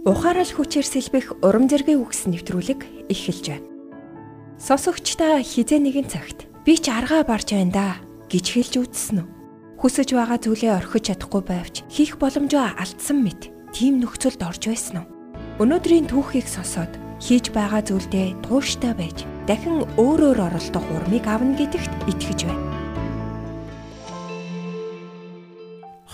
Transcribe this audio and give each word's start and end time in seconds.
Ухаарал 0.00 0.48
хүчээр 0.48 0.86
сэлбэх 0.88 1.44
урам 1.44 1.68
зэргийн 1.68 2.00
үгс 2.00 2.24
нэвтрүүлэг 2.24 3.12
эхэлж 3.12 3.44
байна. 3.52 3.68
Сонсогчдаа 4.56 5.44
хизээ 5.44 5.76
нэгэн 5.76 6.08
цагт 6.08 6.48
би 6.64 6.80
ч 6.80 6.88
аргаа 6.88 7.20
барж 7.20 7.52
байна 7.52 7.68
да 7.68 7.88
гэж 8.32 8.46
хэлж 8.48 8.74
үзсэн 8.80 9.20
үү? 9.20 9.28
Хүсэж 9.76 10.16
байгаа 10.16 10.40
зүйлээ 10.40 10.72
орхиж 10.72 11.12
чадахгүй 11.12 11.42
байвч 11.44 11.76
хийх 11.92 12.16
боломжоо 12.16 12.72
алдсан 12.80 13.20
мэт 13.20 13.52
тийм 13.76 14.00
нөхцөлд 14.00 14.40
орж 14.40 14.72
байсан 14.72 15.04
уу? 15.04 15.08
Өнөөдрийн 15.68 16.08
түүхийг 16.08 16.48
сонсоод 16.48 16.96
хийж 17.20 17.52
байгаа 17.52 17.84
зүйлдээ 17.84 18.40
тууштай 18.48 18.96
байж 18.96 19.28
дахин 19.44 19.84
өөрөөр 20.00 20.40
оролдох 20.48 20.86
урмыг 20.96 21.28
авна 21.28 21.52
гэдэгт 21.60 21.92
итгэж 22.08 22.48
байна. 22.48 22.64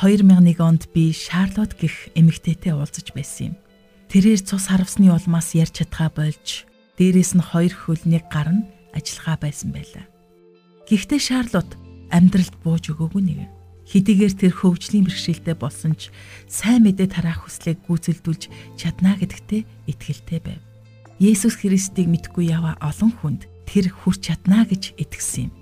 2001 0.00 0.56
онд 0.64 0.88
би 0.96 1.12
Шарлот 1.12 1.76
гэх 1.76 2.08
эмэгтэйтэй 2.16 2.72
уулзаж 2.72 3.12
байсан 3.12 3.52
юм. 3.52 3.63
Тэрээр 4.14 4.46
цус 4.46 4.70
харавсны 4.70 5.10
улмаас 5.10 5.58
ярьж 5.58 5.82
чадхаа 5.82 6.06
болж 6.06 6.70
дээрээс 7.02 7.34
нь 7.34 7.42
хоёр 7.42 7.74
хөлний 7.74 8.22
гар 8.30 8.46
нь 8.54 8.62
ажиллагаа 8.94 9.42
байсан 9.42 9.74
байлаа. 9.74 10.06
Гэхдээ 10.86 11.18
Шарлот 11.18 11.74
амьдралд 12.14 12.54
бууж 12.62 12.94
өгөөгүй 12.94 13.22
нэг. 13.26 13.50
Хэдийгээр 13.90 14.34
тэр 14.38 14.54
хөгжлийн 14.54 15.10
бэрхшээлтэй 15.10 15.58
болсон 15.58 15.98
ч 15.98 16.14
сайн 16.46 16.86
мэдээ 16.86 17.10
тараах 17.10 17.42
хүслийг 17.42 17.82
гүйцэлдүүлж 17.90 18.78
чадна 18.78 19.18
гэдэгтээ 19.18 19.90
итгэлтэй 19.90 20.40
байв. 20.46 20.62
Есүс 21.18 21.58
Христийг 21.58 22.06
мэдгүй 22.06 22.54
яваа 22.54 22.78
олон 22.86 23.10
хүнд 23.18 23.50
тэр 23.66 23.90
хүрч 23.90 24.30
чадна 24.30 24.62
гэж 24.62 24.94
итгэсэн 24.94 25.50
юм. 25.50 25.52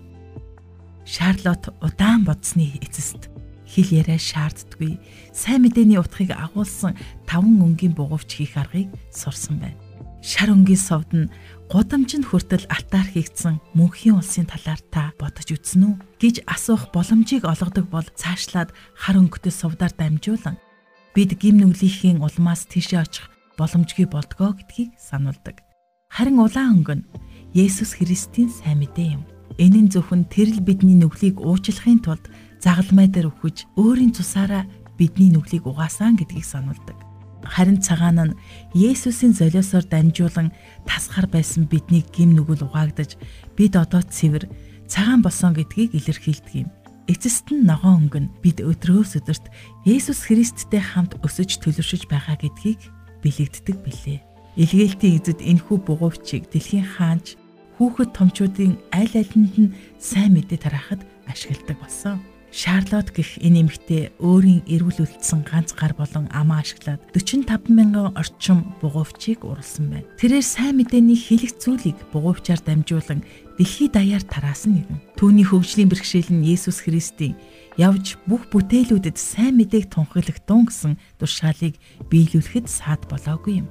Шарлот 1.08 1.72
удаан 1.80 2.28
бодсны 2.28 2.76
эцэст 2.84 3.32
хэл 3.68 3.88
яриа 4.02 4.18
шаарддаггүй. 4.18 4.98
Сайн 5.32 5.66
мэдээний 5.66 5.98
утгыг 5.98 6.34
агуулсан 6.34 6.98
таван 7.26 7.60
өнгийн 7.62 7.94
бугуувч 7.96 8.30
хийх 8.42 8.56
аргыг 8.58 8.90
сурсан 9.12 9.62
байна. 9.62 9.78
Шар 10.22 10.54
өнгийн 10.54 10.78
совд 10.78 11.10
нь 11.10 11.30
гудамжинд 11.66 12.30
хүртэл 12.30 12.70
алтаар 12.70 13.08
хийгдсэн 13.10 13.58
мөнхийн 13.74 14.22
улсын 14.22 14.46
талаар 14.46 14.78
та 14.94 15.10
бодож 15.18 15.50
үзсэн 15.50 15.82
үү 15.82 15.94
гэж 16.22 16.36
асуух 16.46 16.94
боломжийг 16.94 17.42
олгодог 17.42 17.90
бол 17.90 18.06
цаашлаад 18.14 18.70
хар 18.94 19.16
өнгөтэй 19.18 19.50
совдаар 19.50 19.90
дамжуулан 19.98 20.62
бид 21.10 21.34
гим 21.42 21.58
нүглийнхээ 21.58 22.22
улмаас 22.22 22.70
тийшээ 22.70 23.02
очих 23.02 23.26
боломжгүй 23.58 24.06
болдгоо 24.06 24.54
гэдгийг 24.54 24.94
сануулдаг. 24.94 25.64
Харин 26.12 26.38
улаан 26.38 26.84
өнгө 26.84 26.94
нь 27.02 27.08
Есүс 27.56 27.98
Христийн 27.98 28.52
сайн 28.52 28.78
мэдээ 28.78 29.16
юм. 29.16 29.24
Энэ 29.58 29.88
нь 29.88 29.92
зөвхөн 29.92 30.28
тэрл 30.32 30.60
бидний 30.64 30.96
нүглийг 30.96 31.40
уучлахын 31.40 32.00
тулд 32.00 32.24
загалмай 32.62 33.08
дээр 33.10 33.28
өгөж 33.28 33.66
өөрийн 33.76 34.14
цусаараа 34.16 34.64
бидний 34.96 35.28
нүглийг 35.32 35.66
угаасан 35.66 36.16
гэдгийг 36.16 36.46
сануулдаг. 36.46 36.96
Харин 37.42 37.82
цагаан 37.82 38.32
нь 38.32 38.38
Есүсийн 38.72 39.34
золиосоор 39.34 39.84
дамжуулан 39.90 40.54
тасгар 40.86 41.26
байсан 41.26 41.66
бидний 41.66 42.06
гим 42.14 42.38
нүгэл 42.38 42.64
угаагдаж 42.70 43.18
бид 43.58 43.74
одоо 43.74 44.00
цэвэр 44.06 44.46
цагаан 44.86 45.20
болсон 45.26 45.52
гэдгийг 45.58 45.98
илэрхийлдэг 45.98 46.54
юм. 46.54 46.70
Эцэст 47.10 47.50
нь 47.50 47.66
ногоон 47.66 48.06
өнгө 48.06 48.20
нь 48.22 48.32
бид 48.46 48.62
өдрөөс 48.62 49.18
өдөрт 49.18 49.50
Есүс 49.82 50.30
Христтэй 50.30 50.78
хамт 50.78 51.18
өсөж 51.26 51.58
төлөвшөж 51.58 52.06
байгаа 52.06 52.38
гэдгийг 52.38 52.78
бэлэгддэг 53.26 53.76
билээ. 53.82 54.22
Илгээлтийн 54.54 55.18
эзэд 55.18 55.40
энхүү 55.42 55.82
бугуйчийг 55.82 56.46
дэлхийн 56.46 56.86
хаанч 56.86 57.41
хүүхэд 57.82 58.14
томчуудын 58.14 58.78
аль 58.94 59.10
алинд 59.10 59.54
нь 59.58 59.74
сайн 59.98 60.38
мэдээ 60.38 60.70
тараахад 60.70 61.02
ашигладаг 61.26 61.82
болсон. 61.82 62.22
Шарлот 62.54 63.10
гэх 63.10 63.42
энэ 63.42 63.66
эмэгтэй 63.66 64.14
өөрийн 64.22 64.62
эрүүл 64.70 65.02
үлдсэн 65.02 65.42
ганц 65.42 65.74
гар 65.74 65.96
болон 65.98 66.30
амаа 66.30 66.62
ашиглаад 66.62 67.02
45 67.10 67.74
мянган 67.74 68.14
орчим 68.14 68.78
бугуйвчийг 68.78 69.42
урлсан 69.42 69.90
байна. 69.90 70.06
Тэрээр 70.20 70.46
сайн 70.46 70.78
мэдээний 70.78 71.18
хэлэх 71.18 71.58
зүйлийг 71.58 71.98
бугуйвчаар 72.14 72.62
дамжуулан 72.62 73.26
дэлхийд 73.58 73.98
даяар 73.98 74.22
тараасан 74.22 74.78
нэгэн. 74.78 75.00
Түүний 75.18 75.48
хөгжлийн 75.48 75.90
бэрхшээл 75.90 76.30
нь 76.30 76.46
Есүс 76.46 76.86
Христийн 76.86 77.34
явж 77.80 78.20
бүх 78.28 78.46
бүтээлүүдэд 78.52 79.16
сайн 79.18 79.58
мэдээг 79.58 79.90
тунхаглагдун 79.90 80.68
гэсэн 80.68 81.00
тушаалыг 81.18 81.80
биелүүлэхэд 82.12 82.68
саад 82.68 83.08
болоогүй 83.08 83.64
юм. 83.64 83.68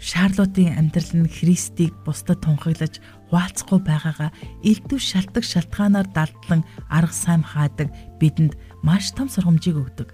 Шарлотын 0.00 0.78
амьдрал 0.78 1.10
нь 1.12 1.28
Христийг 1.28 1.92
бусдад 2.06 2.40
тунхаглаж 2.40 3.02
хуваалцахгүй 3.28 3.80
байгаагаа 3.84 4.30
элдв 4.64 4.98
шалтгаан 4.98 5.46
шалтгаанаар 5.52 6.08
далдлан 6.16 6.62
арга 6.88 7.12
сайн 7.14 7.44
хаадаг 7.44 7.88
бидэнд 8.20 8.56
маш 8.82 9.12
том 9.12 9.28
сургамжийг 9.28 9.76
өгдөг. 9.76 10.08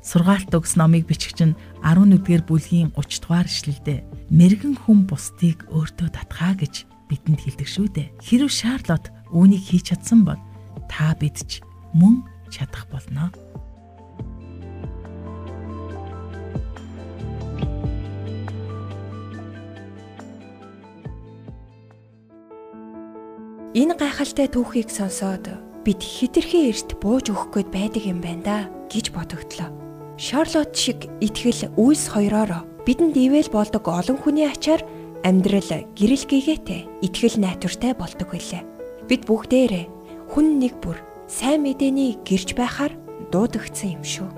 Сургаалт 0.00 0.52
өгс 0.56 0.80
номыг 0.80 1.04
бичгч 1.04 1.44
нь 1.44 1.58
11-р 1.84 2.42
бүлгийн 2.48 2.96
30 2.96 3.20
дугаар 3.20 3.48
ишлэлдээ 3.50 3.98
мэрэгэн 4.32 4.74
хүн 4.80 5.04
бусдыг 5.04 5.68
өөртөө 5.68 6.08
татхаа 6.16 6.56
гэж 6.56 6.88
бидэнд 7.12 7.40
хэлдэг 7.44 7.68
шүү 7.68 7.86
дээ. 7.92 8.08
Хэрв 8.22 8.48
Шарлот 8.48 9.12
үүнийг 9.34 9.62
хийж 9.68 9.92
чадсан 9.92 10.24
бол 10.24 10.40
та 10.88 11.12
бид 11.20 11.36
ч 11.44 11.60
мөн 11.92 12.24
чадах 12.48 12.88
болно. 12.88 13.28
Энэ 23.76 24.00
гайхалтай 24.00 24.48
түүхийг 24.48 24.88
сонсоод 24.88 25.52
бид 25.84 26.00
хитрхи 26.00 26.72
эрт 26.72 26.96
бууж 27.04 27.28
өгөх 27.28 27.52
гээд 27.52 27.68
байдаг 27.68 28.04
юм 28.08 28.24
байна 28.24 28.40
да 28.40 28.56
гэж 28.88 29.12
бодогдлоо. 29.12 29.68
Шарлот 30.16 30.72
шиг 30.72 31.04
итгэл 31.20 31.76
үйлс 31.76 32.08
хоёроор 32.08 32.64
бидэнд 32.88 33.12
ивэл 33.20 33.52
болдог 33.52 33.84
олон 33.84 34.16
хүний 34.16 34.48
ачаар 34.48 34.80
амьдрал 35.20 35.84
гэрэл 35.92 36.24
гээгээтэй 36.24 37.04
итгэл 37.04 37.36
найдвартай 37.44 37.92
болдог 37.92 38.32
байлаа. 38.32 38.64
Бид 39.04 39.28
бүгдээрээ 39.28 39.84
хүн 40.32 40.64
нэг 40.64 40.80
бүр 40.80 40.96
сайн 41.28 41.68
мэдээний 41.68 42.24
гэрж 42.24 42.56
байхаар 42.56 42.96
дуудагдсан 43.28 44.00
юм 44.00 44.04
шүү. 44.04 44.37